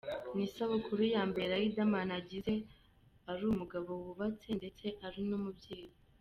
[0.33, 2.53] Ni isabukuru ya mbere Riderman agize
[3.31, 5.91] ari umugabo wubatse, ndetse ari n'umubyeyi.